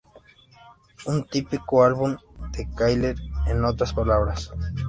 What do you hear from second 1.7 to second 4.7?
álbum de Kylie, en otras palabras.